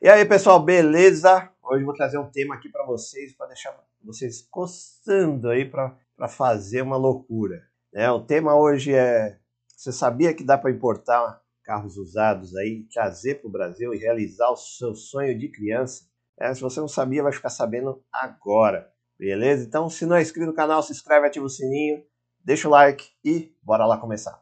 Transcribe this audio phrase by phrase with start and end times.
[0.00, 1.50] E aí, pessoal, beleza?
[1.60, 6.28] Hoje eu vou trazer um tema aqui para vocês, para deixar vocês coçando aí para
[6.28, 7.64] fazer uma loucura.
[7.92, 8.08] Né?
[8.08, 13.48] O tema hoje é: você sabia que dá para importar carros usados aí, trazer para
[13.48, 16.04] o Brasil e realizar o seu sonho de criança?
[16.38, 19.64] É, se você não sabia, vai ficar sabendo agora, beleza?
[19.64, 22.04] Então, se não é inscrito no canal, se inscreve, ativa o sininho,
[22.44, 24.40] deixa o like e bora lá começar.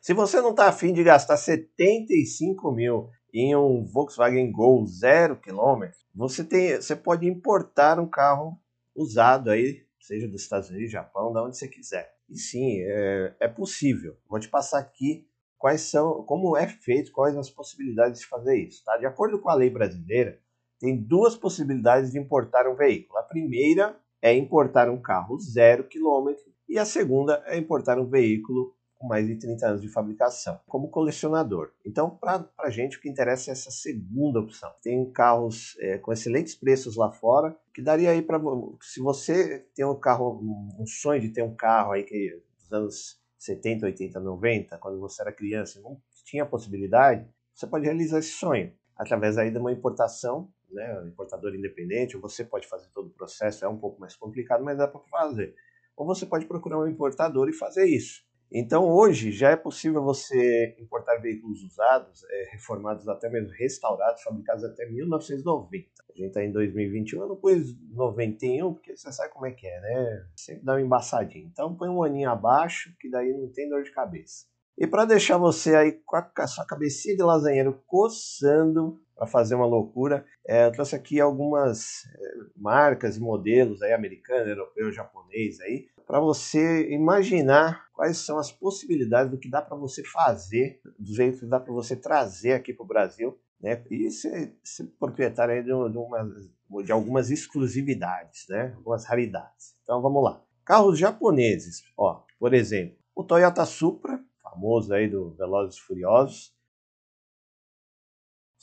[0.00, 5.96] Se você não está afim de gastar 75 mil em um Volkswagen Gol zero quilômetro,
[6.14, 8.58] você, tem, você pode importar um carro
[8.96, 12.12] usado aí, seja dos Estados Unidos, Japão, da onde você quiser.
[12.28, 14.16] E sim, é, é possível.
[14.28, 18.82] Vou te passar aqui quais são, como é feito, quais as possibilidades de fazer isso.
[18.84, 18.96] Tá?
[18.96, 20.38] De acordo com a lei brasileira,
[20.80, 23.18] tem duas possibilidades de importar um veículo.
[23.20, 28.74] A primeira é importar um carro zero quilômetro e a segunda é importar um veículo
[28.94, 31.72] com mais de 30 anos de fabricação, como colecionador.
[31.84, 34.72] Então, para a gente, o que interessa é essa segunda opção.
[34.80, 38.40] Tem carros é, com excelentes preços lá fora, que daria aí para.
[38.80, 40.40] Se você tem um carro,
[40.78, 45.20] um sonho de ter um carro aí que dos anos 70, 80, 90, quando você
[45.20, 50.48] era criança não tinha possibilidade, você pode realizar esse sonho através aí de uma importação,
[50.72, 54.64] né, importador independente, ou você pode fazer todo o processo, é um pouco mais complicado,
[54.64, 55.54] mas dá para fazer.
[55.96, 58.22] Ou você pode procurar um importador e fazer isso.
[58.54, 64.62] Então hoje já é possível você importar veículos usados, é, reformados até mesmo restaurados, fabricados
[64.62, 65.88] até 1990.
[66.10, 69.66] A gente está em 2021, eu não pus 91 porque você sabe como é que
[69.66, 70.26] é, né?
[70.36, 71.46] Sempre dá uma embaçadinha.
[71.46, 74.44] Então põe um aninho abaixo que daí não tem dor de cabeça.
[74.76, 79.66] E para deixar você aí com a sua cabecinha de lasanheiro coçando para fazer uma
[79.66, 85.86] loucura, é, eu trouxe aqui algumas é, marcas e modelos aí americano, europeu, japonês aí,
[86.04, 91.38] para você imaginar quais são as possibilidades do que dá para você fazer, do jeito
[91.38, 93.80] que dá para você trazer aqui para o Brasil, né?
[93.88, 98.72] E ser, ser proprietário de, de, uma, de algumas exclusividades, né?
[98.74, 99.76] Algumas raridades.
[99.84, 100.42] Então vamos lá.
[100.64, 106.52] Carros japoneses, ó, por exemplo, o Toyota Supra, famoso aí do Velozes e Furiosos,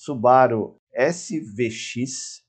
[0.02, 2.42] Subaru SVX,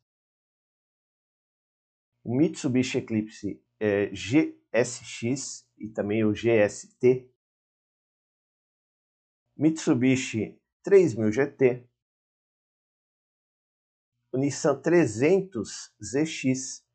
[2.23, 7.29] o Mitsubishi Eclipse é, GSX e também o GST,
[9.57, 11.91] Mitsubishi 3000 GT,
[14.33, 16.87] o Nissan 300 ZX,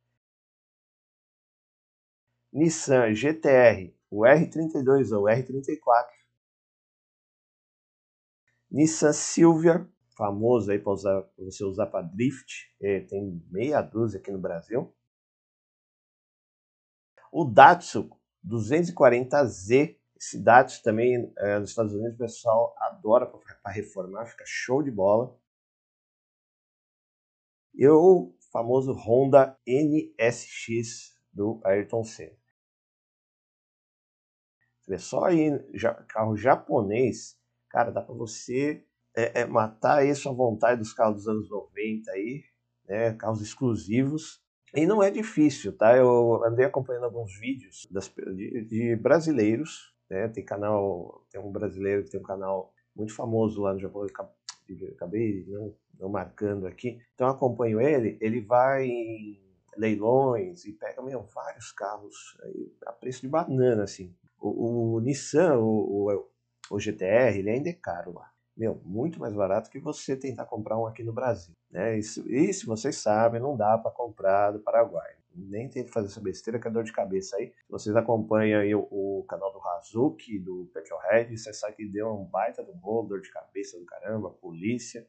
[2.54, 6.08] Nissan GTR, o R32 ou R34,
[8.72, 10.94] Nissan Silvia, famoso aí para
[11.38, 14.94] você usar para drift, é, tem meia dúzia aqui no Brasil.
[17.32, 18.10] O Datsun
[18.48, 24.82] 240Z, esse Datsun também é, nos Estados Unidos o pessoal adora para reformar, fica show
[24.82, 25.38] de bola.
[27.74, 32.38] E o famoso Honda NSX do Ayrton Senna.
[34.82, 37.38] Você só aí, já, carro japonês,
[37.70, 42.12] cara, dá para você é, é, matar isso à vontade dos carros dos anos 90
[42.12, 42.44] aí,
[42.88, 44.44] né, carros exclusivos,
[44.74, 45.96] e não é difícil, tá?
[45.96, 50.28] Eu andei acompanhando alguns vídeos das, de, de, brasileiros, né?
[50.28, 54.10] Tem canal, tem um brasileiro que tem um canal muito famoso lá no Japão, eu
[54.94, 57.00] acabei não, não marcando aqui.
[57.14, 59.42] Então acompanho ele, ele vai em
[59.78, 64.14] leilões e pega meu, vários carros aí, a preço de banana, assim.
[64.38, 66.30] O, o Nissan, o, o,
[66.70, 70.78] o GTR, ele ainda é caro lá meu, muito mais barato que você tentar comprar
[70.78, 71.54] um aqui no Brasil.
[71.70, 71.98] Né?
[72.00, 75.14] Isso, se vocês sabem, não dá para comprar do Paraguai.
[75.36, 77.48] Nem tente fazer essa besteira que é dor de cabeça aí.
[77.48, 82.14] Se vocês acompanham aí o, o canal do Hazuki, do Petrolhead, você sabe que deu
[82.14, 85.06] um baita do bolo, dor de cabeça do caramba, polícia.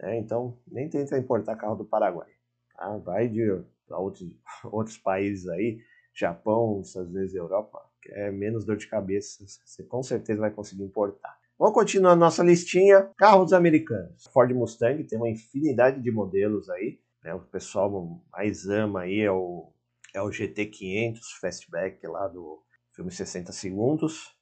[0.00, 0.18] Né?
[0.18, 2.28] Então, nem tenta importar carro do Paraguai.
[2.74, 2.96] Tá?
[2.98, 3.48] Vai de
[3.88, 4.28] outros,
[4.64, 5.78] outros países aí,
[6.12, 9.44] Japão, Unidos e Europa, que é menos dor de cabeça.
[9.46, 11.39] Você com certeza vai conseguir importar.
[11.60, 13.12] Vamos continuar nossa listinha.
[13.18, 14.26] Carros americanos.
[14.32, 16.98] Ford Mustang tem uma infinidade de modelos aí.
[17.22, 17.34] Né?
[17.34, 19.70] O pessoal mais ama aí é o,
[20.14, 22.64] é o GT500 Fastback lá do
[22.94, 24.34] filme 60 Segundos.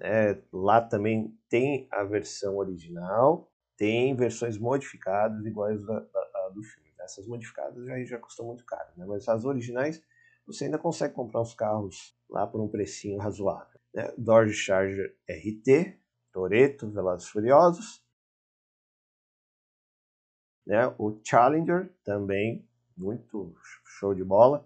[0.00, 6.62] É, lá também tem a versão original, tem versões modificadas iguais a, a, a do
[6.62, 6.88] filme.
[7.00, 9.04] Essas modificadas já, já custam muito caro, né?
[9.06, 10.02] mas as originais
[10.46, 14.14] você ainda consegue comprar os carros lá por um precinho razoável né?
[14.16, 15.98] Dodge Charger RT,
[16.32, 18.00] Toretto, Velozes Furiosos,
[20.64, 20.86] né?
[20.98, 22.64] o Challenger também,
[22.96, 24.64] muito show de bola.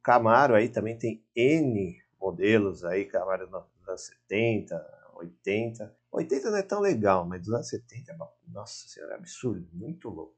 [0.00, 5.96] Camaro aí também tem N modelos aí, Camaro dos anos 70, 80.
[6.12, 8.16] 80 não é tão legal, mas dos anos 70 é,
[8.46, 10.35] nossa senhora, é absurdo, muito louco.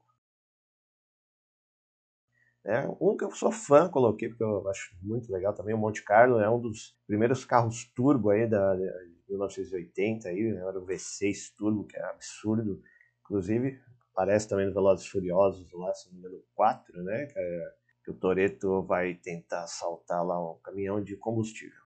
[2.65, 6.03] É, um que eu sou fã, coloquei porque eu acho muito legal também, o Monte
[6.03, 8.83] Carlo é um dos primeiros carros turbo aí da, de
[9.29, 12.81] 1980 aí, né, era o V6 turbo, que é absurdo.
[13.23, 13.79] Inclusive,
[14.11, 17.73] aparece também no Velozes Furiosos lá, se não me engano, 4, né, que, é,
[18.03, 21.79] que o Toreto vai tentar assaltar lá um caminhão de combustível.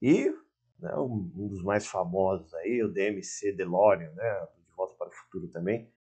[0.00, 0.30] E
[0.78, 5.12] né, um, um dos mais famosos aí, o DMC DeLorean, né, de Volta para o
[5.12, 5.92] Futuro também,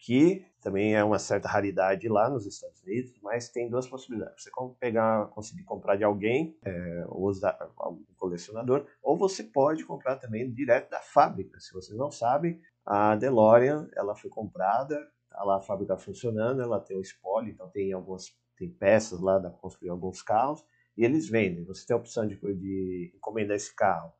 [0.00, 4.44] que também é uma certa raridade lá nos Estados Unidos, mas tem duas possibilidades.
[4.44, 10.16] Você pegar, conseguir comprar de alguém, é, ou usar algum colecionador, ou você pode comprar
[10.16, 11.60] também direto da fábrica.
[11.60, 14.98] Se você não sabe, a DeLorean ela foi comprada,
[15.28, 19.40] tá lá a fábrica funcionando, ela tem o spoiler, então tem algumas tem peças lá
[19.40, 20.62] para construir alguns carros
[20.94, 21.64] e eles vendem.
[21.64, 24.12] Você tem a opção de, de encomendar esse carro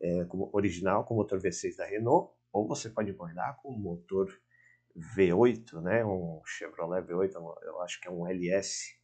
[0.00, 4.28] é, como original com motor V6 da Renault, ou você pode encomendar com motor
[4.96, 6.04] V8, né?
[6.04, 7.32] Um Chevrolet V8,
[7.62, 8.96] eu acho que é um LS,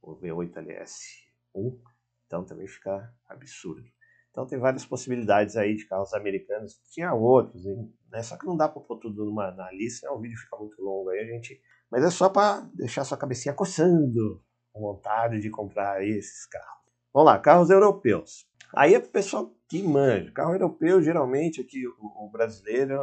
[0.00, 1.80] o V8 LS1,
[2.26, 3.88] então também fica absurdo.
[4.30, 6.80] Então tem várias possibilidades aí de carros americanos.
[6.90, 7.62] Tinha outros,
[8.10, 8.22] né?
[8.22, 10.12] Só que não dá para pôr tudo numa na lista, né?
[10.12, 11.60] o vídeo fica muito longo aí, a gente.
[11.90, 14.42] Mas é só para deixar sua cabecinha coçando,
[14.72, 16.82] com vontade de comprar esses carros.
[17.12, 18.48] Vamos lá, carros europeus.
[18.74, 20.32] Aí é o pessoal que manja.
[20.32, 22.98] Carro europeu, geralmente, aqui o, o brasileiro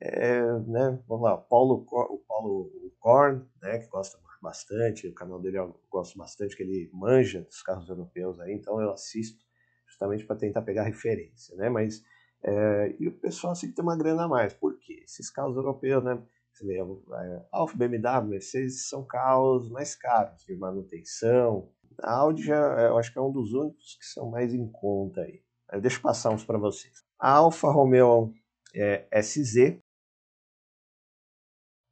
[0.00, 5.40] é, né, vamos lá, o Paulo, o Paulo Korn, né, que gosta bastante, o canal
[5.40, 9.44] dele eu gosto bastante, que ele manja dos carros europeus aí, então eu assisto
[9.86, 12.02] justamente para tentar pegar referência, né, mas
[12.42, 15.02] é, e o pessoal assim tem uma grana a mais, por quê?
[15.04, 16.22] Esses carros europeus, né,
[16.52, 21.68] você vê, é, Alfa, BMW, Mercedes são carros mais caros de manutenção,
[22.00, 25.22] a Audi já, eu acho que é um dos únicos que são mais em conta
[25.22, 25.42] aí.
[25.80, 27.04] Deixa eu passar uns para vocês.
[27.18, 28.32] A Alfa Romeo
[28.74, 29.78] é, SZ,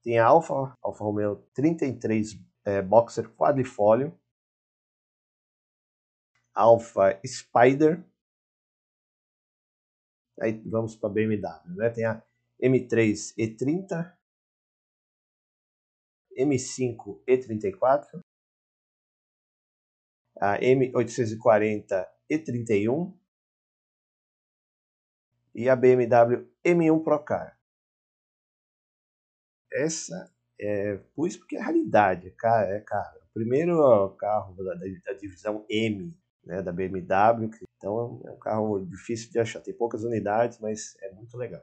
[0.06, 4.16] tem a Alfa, Alfa Romeo 33 é, Boxer quadrifólio,
[6.54, 8.08] Alfa Spider,
[10.40, 11.90] aí vamos para BMW, né?
[11.90, 12.22] Tem a
[12.62, 14.16] M3 E30,
[16.38, 18.20] M5 E34,
[20.40, 23.12] a M840 E31
[25.52, 27.55] e a BMW M1 Procar
[29.76, 30.30] essa
[30.60, 33.18] é, pus porque é raridade, cara, é cara.
[33.30, 39.30] O primeiro carro da, da, divisão M né, da BMW, então é um carro difícil
[39.30, 39.60] de achar.
[39.60, 41.62] Tem poucas unidades, mas é muito legal.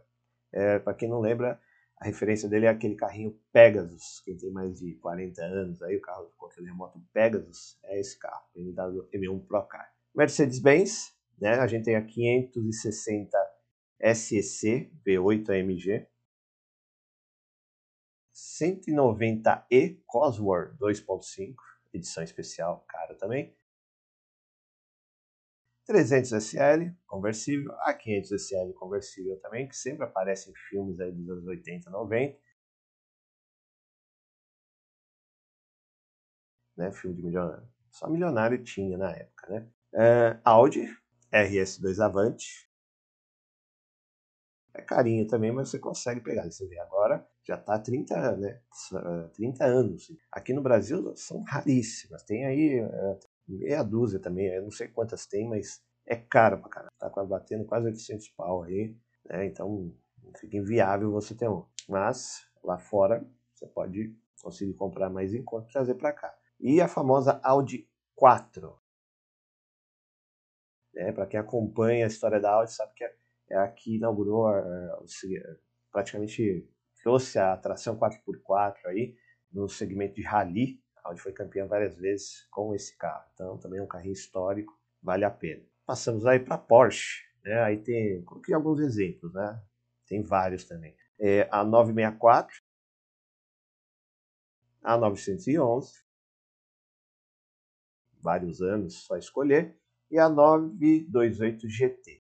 [0.51, 1.60] É, Para quem não lembra,
[2.00, 4.21] a referência dele é aquele carrinho Pegasus.
[4.24, 8.19] Quem tem mais de 40 anos, aí o carro com aquele remoto Pegasus é esse
[8.19, 9.92] carro, BMW M1 Procar.
[10.13, 13.38] Mercedes-Benz, né, a gente tem a 560
[14.13, 16.06] SEC V8 AMG,
[18.33, 21.56] 190E Cosworth 2.5,
[21.94, 23.56] edição especial, cara também.
[25.85, 31.30] 300 SL conversível, a 500 SL conversível também, que sempre aparece em filmes aí dos
[31.30, 32.39] anos 80, 90.
[36.75, 37.67] Né, filme de milionário.
[37.91, 39.69] Só milionário tinha na época, né?
[39.93, 40.88] Uh, Audi
[41.31, 42.67] RS2 Avante,
[44.74, 46.43] é carinho também, mas você consegue pegar.
[46.50, 48.62] Você vê agora, já está há 30, né,
[49.33, 50.12] 30 anos.
[50.31, 52.23] Aqui no Brasil são raríssimas.
[52.23, 56.69] Tem aí é, meia dúzia também, eu não sei quantas tem, mas é caro pra
[56.69, 56.91] caramba.
[56.97, 58.95] Tá batendo quase 800 pau aí,
[59.25, 59.45] né?
[59.45, 59.93] Então
[60.39, 61.65] fica inviável você ter um.
[61.88, 66.33] Mas lá fora você pode conseguir comprar mais em conta e trazer para cá.
[66.59, 68.77] E a famosa Audi 4.
[70.93, 71.12] Né?
[71.12, 73.13] Para quem acompanha a história da Audi sabe que é
[73.50, 75.57] é a que inaugurou, é,
[75.91, 76.67] praticamente
[77.03, 79.15] trouxe a tração 4x4 aí
[79.51, 83.29] no segmento de rally, onde foi campeã várias vezes com esse carro.
[83.33, 85.63] Então também é um carrinho histórico, vale a pena.
[85.86, 87.62] Passamos aí para Porsche, né?
[87.62, 89.62] Aí tem, coloquei alguns exemplos, né?
[90.07, 90.95] Tem vários também.
[91.19, 92.55] É a 964,
[94.81, 95.93] a 911,
[98.22, 99.77] vários anos só escolher,
[100.10, 102.23] e a 928 GT.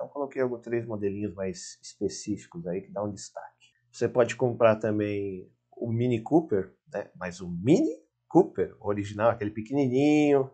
[0.00, 3.68] Então coloquei alguns três modelinhos mais específicos aí que dá um destaque.
[3.92, 7.10] Você pode comprar também o Mini Cooper, né?
[7.14, 10.50] Mas o Mini Cooper original, aquele pequenininho,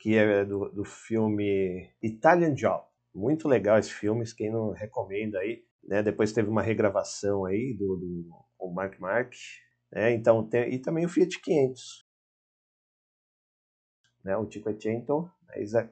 [0.00, 2.84] que é do, do filme Italian Job.
[3.14, 5.64] Muito legal esse filme, quem não recomenda aí.
[5.84, 6.02] Né?
[6.02, 9.32] Depois teve uma regravação aí do, do com Mark Mark.
[9.92, 10.12] Né?
[10.12, 12.04] Então, tem, e também o Fiat 500.
[14.24, 14.36] Né?
[14.36, 15.41] O Cinquecento, né?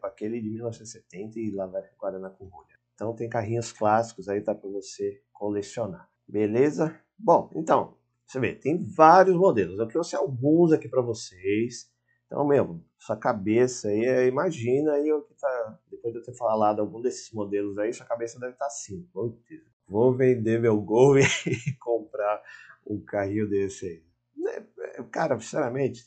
[0.02, 2.78] Aquele de 1970 e lá vai Guaraná com rolha.
[2.94, 6.08] Então tem carrinhos clássicos aí tá para você colecionar.
[6.28, 6.98] Beleza?
[7.18, 9.78] Bom, então, você vê, tem vários modelos.
[9.78, 11.90] Eu trouxe alguns aqui para vocês.
[12.26, 15.80] Então, mesmo, sua cabeça aí, é, imagina aí o que tá.
[15.90, 19.08] Depois de eu ter falado algum desses modelos aí, sua cabeça deve estar tá assim.
[19.88, 21.24] Vou vender meu Gol e
[21.80, 22.40] comprar
[22.86, 24.04] um carrinho desse aí.
[24.36, 26.04] Né, é, cara, sinceramente,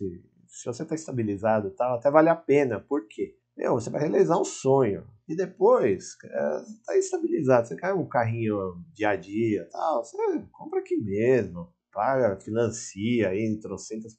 [0.48, 2.80] se você está estabilizado e tal, até vale a pena.
[2.80, 3.36] Por quê?
[3.56, 5.08] Meu, você vai realizar um sonho.
[5.28, 7.68] E depois, está estabilizado.
[7.68, 10.18] Você quer um carrinho dia a dia tal, você
[10.52, 14.18] compra aqui mesmo paga, financia aí em trocentas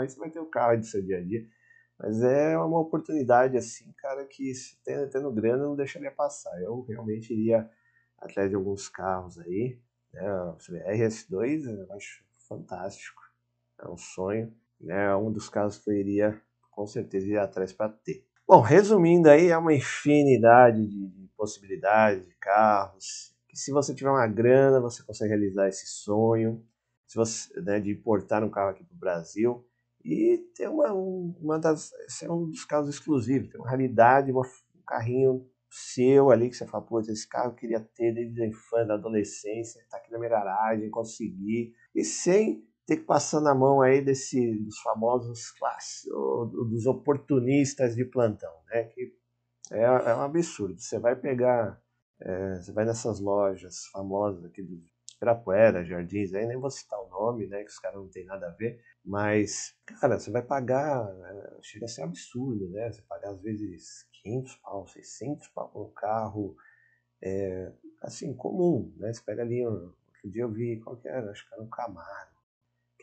[0.00, 1.46] aí você vai ter o carro do seu dia a dia.
[1.96, 4.52] Mas é uma oportunidade assim, cara, que
[4.84, 6.60] tendo, tendo grana não deixaria passar.
[6.60, 7.70] Eu realmente iria
[8.18, 9.80] atrás de alguns carros aí.
[10.12, 10.22] Né?
[10.88, 13.22] RS2 eu acho fantástico,
[13.80, 14.52] é um sonho.
[14.86, 18.26] É um dos carros que eu iria com certeza ir atrás para ter.
[18.46, 23.34] Bom, resumindo aí, é uma infinidade de possibilidades de carros.
[23.48, 26.62] Que se você tiver uma grana, você consegue realizar esse sonho
[27.06, 29.66] se você, né, de importar um carro aqui para o Brasil.
[30.04, 31.90] E tem uma, uma das.
[32.06, 33.48] Esse é um dos casos exclusivos.
[33.48, 37.54] Tem uma realidade, uma, um carrinho seu ali que você fala, pô, esse carro eu
[37.54, 41.72] queria ter desde a infância, da adolescência, tá aqui na minha garagem, consegui.
[41.94, 48.04] E sem ter que passar na mão aí desse, dos famosos classes, dos oportunistas de
[48.04, 48.84] plantão, né?
[48.84, 49.12] Que
[49.70, 50.78] é, é um absurdo.
[50.78, 51.80] Você vai pegar,
[52.20, 54.82] é, você vai nessas lojas famosas aqui do
[55.24, 58.48] Ibirapuera, Jardins, aí nem vou citar o nome, né, que os caras não tem nada
[58.48, 63.30] a ver, mas, cara, você vai pagar, né, chega a ser absurdo, né, você pagar
[63.30, 66.54] às vezes 500 pau, 600 pau um carro,
[67.22, 67.72] é,
[68.02, 71.54] assim, comum, né, você pega ali, outro dia eu vi, qual que era, acho que
[71.54, 72.33] era um Camaro,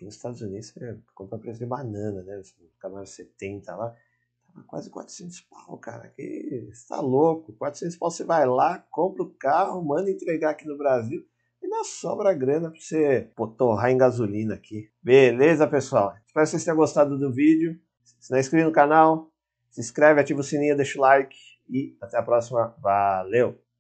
[0.02, 3.96] aqui nos Estados Unidos você compra preço de banana, né, o Camaro 70 lá,
[4.46, 9.30] tava quase 400 pau, cara, que está louco, 400 pau você vai lá, compra o
[9.30, 11.24] carro, manda entregar aqui no Brasil,
[11.64, 14.90] ainda sobra grana para você pô, torrar em gasolina aqui.
[15.02, 16.16] Beleza, pessoal?
[16.26, 17.80] Espero que vocês tenham gostado do vídeo.
[18.20, 19.32] Se não é inscrito no canal,
[19.70, 21.38] se inscreve, ativa o sininho, deixa o like
[21.70, 22.76] e até a próxima.
[22.80, 23.71] Valeu!